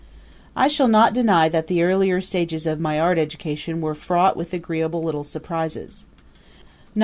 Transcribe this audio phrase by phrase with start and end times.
[0.55, 4.51] I shall not deny that the earlier stages of my art education were fraught with
[4.51, 6.05] agreeable little surprises.